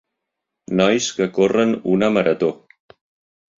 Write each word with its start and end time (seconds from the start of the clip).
Nois 0.79 1.09
que 1.19 1.29
corren 1.37 1.77
una 1.99 2.11
marató. 2.17 2.53